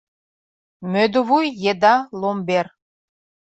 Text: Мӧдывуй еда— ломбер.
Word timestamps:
Мӧдывуй 0.91 1.47
еда— 1.71 1.95
ломбер. 2.21 2.65